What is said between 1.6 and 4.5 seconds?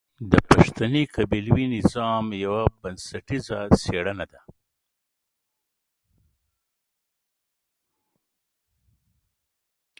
نظام يوه بنسټيزه څېړنه ده.